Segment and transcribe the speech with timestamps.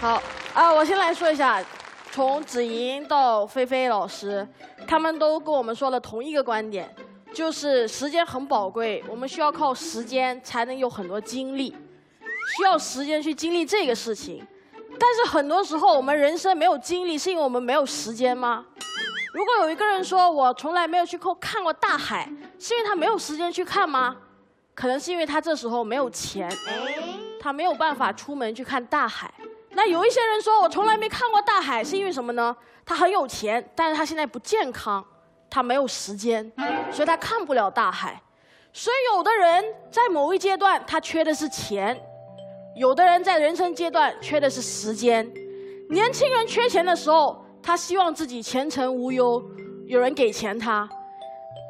[0.00, 0.22] 好
[0.54, 1.62] 啊，我先来说一下，
[2.10, 4.48] 从子莹到菲菲老师，
[4.86, 6.88] 他们都跟我们说了同一个观点，
[7.34, 11.76] 就是时间很宝贵，我们需要靠时间才能有很多精力，
[12.56, 14.42] 需要时间去经历这个事情。
[14.98, 18.64] 但是很多时候我们人生没有精力，是因为我们没有时间吗？
[19.34, 22.26] 如果有一个人说我从来没有去看过大海，
[22.58, 24.16] 是因为他没有时间去看吗？
[24.74, 26.50] 可能是因为他这时候没有钱，
[27.38, 29.30] 他没有办法出门去看大海。
[29.82, 32.54] 那有一些人说我从来没看过大海，是因为什么呢？
[32.84, 35.02] 他很有钱，但是他现在不健康，
[35.48, 36.52] 他没有时间，
[36.92, 38.20] 所以他看不了大海。
[38.74, 41.98] 所以有的人在某一阶段他缺的是钱，
[42.76, 45.26] 有的人在人生阶段缺的是时间。
[45.88, 49.42] 年轻人缺钱的时候，他希望自己前程无忧，
[49.86, 50.86] 有人给钱他；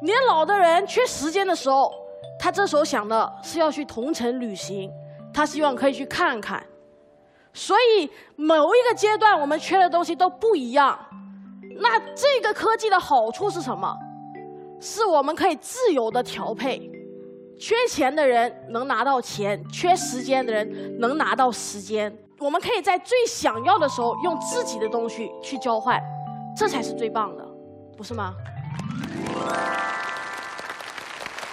[0.03, 1.89] 年老的人缺时间的时候，
[2.37, 4.91] 他这时候想的是要去同城旅行，
[5.33, 6.61] 他希望可以去看看。
[7.53, 10.97] 所以某一个阶段我们缺的东西都不一样。
[11.77, 13.95] 那这个科技的好处是什么？
[14.79, 16.89] 是我们可以自由的调配。
[17.59, 22.11] 缺钱的人能拿到钱，缺时间的人能拿到时间。
[22.39, 26.01] 我们可以在最想要的时候用自己的东西去交换，
[26.57, 27.47] 这才是最棒的，
[27.95, 28.33] 不是吗？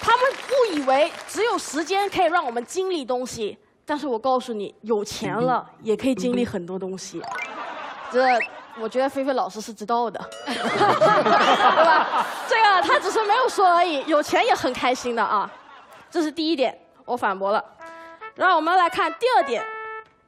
[0.01, 3.59] 他们误以为只有时间可以让我们经历东西。
[3.89, 7.23] 但是我告诉你，有钱了也可以经历很多东西。
[8.13, 8.23] 这
[8.79, 12.27] 我觉得菲菲老师是知道的， 对吧？
[12.47, 14.05] 这个 他只是没有说而已。
[14.07, 15.51] 有钱也很开心的啊，
[16.11, 17.65] 这是第一点，我反驳了。
[18.35, 19.65] 让我们来看第二点。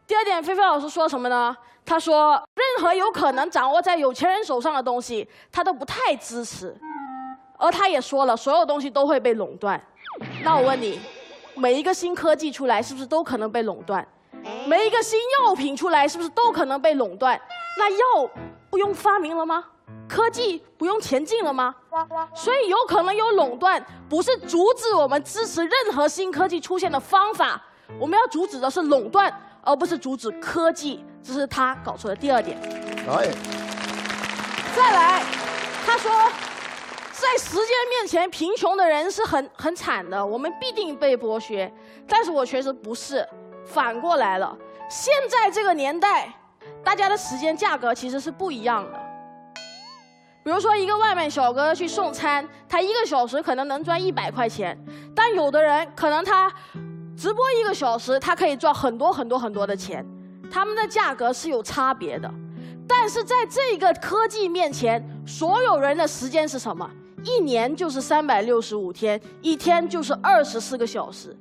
[0.07, 1.55] 第二点，菲菲老师说什么呢？
[1.85, 6.75] 他说，任何有可能掌握在有钱人手上的东西，他都不太支持。
[7.59, 9.79] 而他也说了，所有东西都会被垄断。
[10.43, 10.99] 那我问你。
[11.61, 14.07] 每一个新科技出来，是不是都可能被垄断？
[14.67, 17.39] 每一个新药品出来，是不是都可能被垄断？
[17.79, 18.31] 那药
[18.71, 19.63] 不用发明了吗？
[20.09, 21.75] 科技不用前进了吗？
[22.35, 27.63] 所以有可能有垄断，不是阻止我们支持任何新科技出现的方法。
[27.99, 29.31] 我们要阻止的是垄断，
[29.63, 31.05] 而不是阻止科技。
[31.23, 32.59] 这是他搞错的第二点。
[34.75, 35.23] 再来，
[35.85, 36.11] 他说。
[37.21, 41.71] 在时间面前，贫穷的人是很很惨的，我们必定被剥削。
[42.09, 43.27] 但是我确实不是，
[43.67, 44.57] 反过来了。
[44.89, 46.33] 现在这个年代，
[46.83, 48.99] 大家的时间价格其实是不一样的。
[50.43, 54.77] 比如说，一个外卖小哥去送餐，他一个小时可能能赚一百块钱，
[55.15, 56.51] 但有的人可能他
[57.15, 60.05] 直播一个小时，他可以赚很多很多很多的钱。
[60.51, 62.33] 他们的价格是有差别的，
[62.89, 66.91] 但是在这个科技面前，所有人的时间是什么？
[67.25, 71.37] 一年就是三百六十五天，一天就是二十四个小时。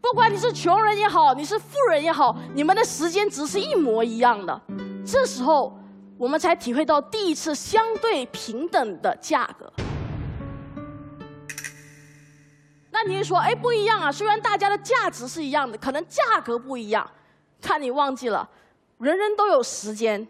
[0.00, 4.60] 不管你是穷人也好，你是富人也好，你们的时间值是一模一样的。
[5.04, 5.76] 这时候，
[6.18, 9.72] 我们才体会到第一次相对平等的价格。
[12.90, 14.12] 那你说，哎，不一样啊！
[14.12, 17.10] 虽然大家的价值是一样的，可能价格不一样，
[17.60, 18.48] 看你忘记了，
[18.98, 20.26] 人人都有时间。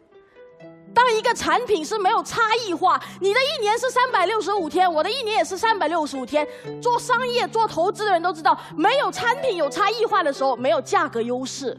[0.95, 6.47] 当一个产品是没有差异化，你的一年是三百六十五天，我的一年也是三百六十五天。
[6.81, 11.77] 做商业、做投资的人都知道，没有产品有差异化的时候，没有价格优势。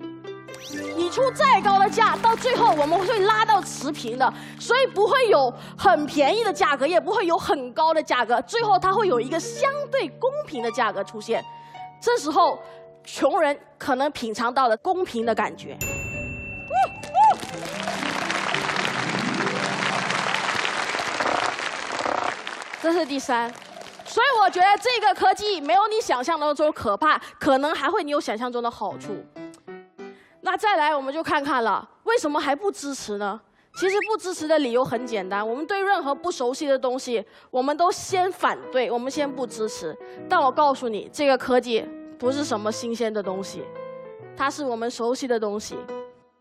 [0.97, 11.43] 你出再高的价，到最后我们会拉到持平的，所以不会有很便宜的价格，也不会有很高的价格，最后它会有一个相对公平的价格出现。
[12.01, 12.59] 这时候，
[13.03, 15.77] 穷人可能品尝到了公平的感觉。
[22.85, 23.51] 这是第三，
[24.05, 29.25] 所以我觉得这个科技没有你想象当中可怕，可能还会你有想象中的好处。
[30.41, 33.41] 那再来，我们就看看了，为什么还不支持呢？
[33.79, 39.97] 其实不支持的理由很简单，我们对任何不熟悉的东西，我们都先反对，我们先不支持。
[40.29, 41.83] 但我告诉你，这个科技
[42.19, 43.63] 不是什么新鲜的东西，
[44.37, 45.75] 它是我们熟悉的东西。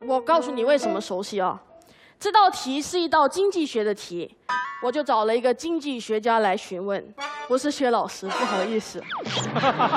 [0.07, 1.59] 我告诉你为什么熟悉啊？
[2.21, 4.37] 这道题是一道经济学的题。
[4.85, 7.03] 我就找了一个经济学家来询问，
[7.49, 9.03] 不是薛老师，不好意思。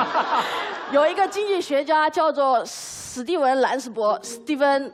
[0.94, 4.90] 有一个经济学家叫做史蒂文·兰斯伯 （Steven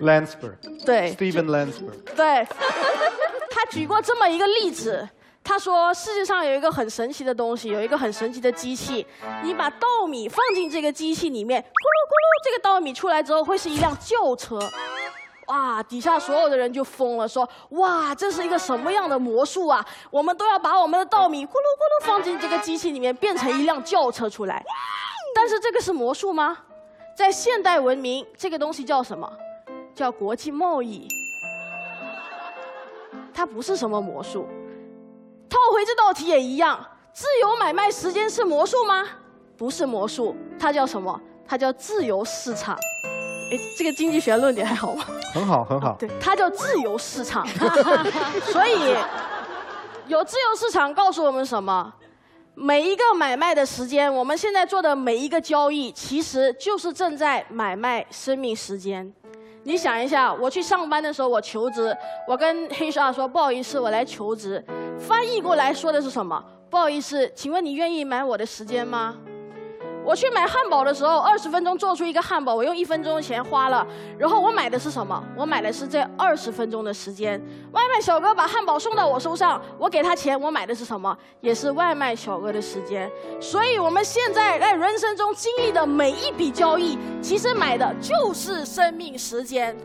[0.00, 0.84] Lansberg）。
[0.86, 2.14] 对，Steven Lansberg。
[2.14, 2.46] 对，
[3.50, 5.08] 他举过这么一个例子，
[5.42, 9.04] 他说世界上有一个很神奇的东西，有一个很神奇的机器，
[9.42, 14.60] 你把稻米放进这个机器里面，咕噜咕噜，这个稻米出来之后会是一辆旧车。
[15.52, 15.82] 哇！
[15.82, 17.46] 底下所有的人就疯了，说
[17.76, 19.84] ：“哇，这是一个什么样的魔术啊？
[20.10, 24.64] 我们都要把我们的稻米咕噜咕噜放进这个机器里面，变成一辆轿车出来。”
[25.36, 26.56] 但是这个是魔术吗？
[27.14, 29.30] 在现代文明，这个东西叫什么？
[29.94, 31.06] 叫国际贸易，
[33.34, 34.48] 它不是什么魔术。
[35.50, 36.82] 套回这道题也一样，
[37.12, 39.06] 自由买卖时间是魔术吗？
[39.58, 41.20] 不是魔术，它叫什么？
[41.46, 42.78] 它叫自由市场。
[43.52, 45.04] 哎，这个经济学论点还好吗？
[45.34, 45.94] 很好，很好。
[45.98, 47.46] 对，它叫自由市场。
[48.50, 48.96] 所以，
[50.06, 51.92] 有自由市场告诉我们什么？
[52.54, 59.12] 每一个买卖的时间，我们现在做的每一个交易，其实就是正在买卖生命时间。
[59.64, 61.94] 你想一下，我去上班的时候，我求职，
[62.26, 64.64] 我跟 HR 说不好意思，我来求职，
[64.98, 66.42] 翻译过来说的是什么？
[66.70, 69.14] 不好意思，请问你愿意买我的时间吗？
[70.04, 73.86] 我去买汉堡的时候，二十分钟做出一个汉堡，我用一分钟的钱花了，
[74.18, 75.22] 然后我买的是什么？
[75.36, 77.40] 我买的是这二十分钟的时间。
[77.70, 81.16] 外卖小哥把汉堡送到我手上，我给他钱，我买的是什么？
[81.40, 83.08] 也是外卖小哥的时间。
[83.40, 89.76] 所以，我们现在在人生中经历的每一笔交易，其实买的就是生命时间。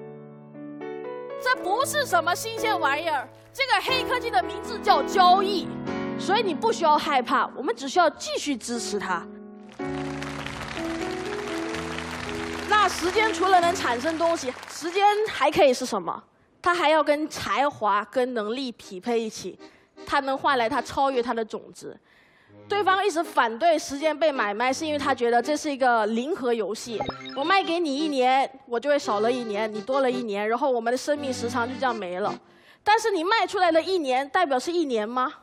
[1.40, 5.68] 这不是什么新鲜玩意儿，这个黑科技的名字叫交易，
[6.18, 9.24] 所以你不需要害怕，我们只需要继续支持它。
[12.70, 16.22] 那时间除了能产生东西，时间还可以是什么？
[16.62, 19.58] 它还要跟才华、跟能力匹配一起，
[20.06, 21.98] 它能换来它超越它的种子。
[22.68, 27.02] 对方一直反对时间被买卖，是因为他觉得这是一个零和游戏。
[27.38, 32.38] 我卖给你一年，我就会少了一年，你多了一年，然后我们的生命时长就这样没了。
[32.84, 35.34] 但是你卖出来的一年，代表是一年吗？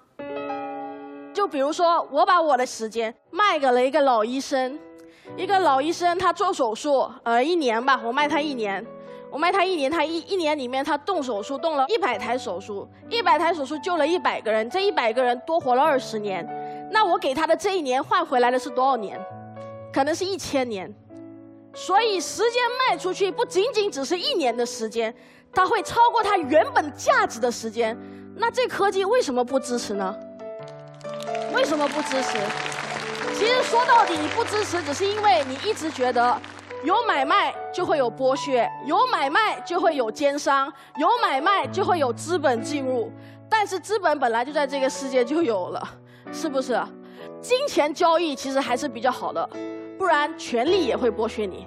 [1.33, 4.79] 就比如说，我把我的时间卖给了一个老医生。
[5.37, 8.85] 一个老医生，他做手术，呃，一年吧，我卖他一年，
[9.31, 16.47] 我卖他一年，他一一年里面他动手术动了一百台手术，一百台手术救了一百个人，这一百个人多活了二十年，
[16.93, 19.19] 那我给他的这一年换回来的是多少年？
[19.93, 20.93] 可能是一千年，
[21.73, 25.13] 所以时间卖出去不仅仅只是一年的时间，
[25.53, 27.97] 它会超过它原本价值的时间，
[28.37, 30.15] 那这科技为什么不支持呢？
[31.55, 32.74] 为什么不支持？
[33.35, 36.41] 其实说到底，你不支持，只是因为你一直觉得
[36.83, 43.13] 有买卖就会有剥削，有买卖就会有奸商，有买卖就会有资本进入。
[43.49, 45.87] 但是资本本来就在这个世界就有了，
[46.33, 46.81] 是不是？
[47.41, 49.49] 金钱交易其实还是比较好的，
[49.99, 51.67] 不然权力也会剥削你。